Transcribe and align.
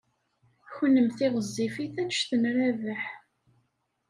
Kennemti 0.75 1.27
ɣezzifit 1.33 1.95
anect 2.01 2.31
n 2.35 2.43
Rabaḥ. 2.55 3.03